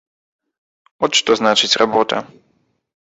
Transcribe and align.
От 1.07 1.11
што 1.19 1.31
значыць 1.41 1.69
работа! 1.83 2.17